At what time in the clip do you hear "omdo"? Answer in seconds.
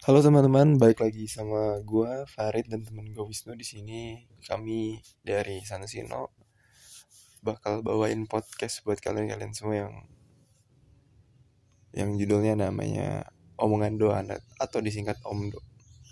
15.20-15.60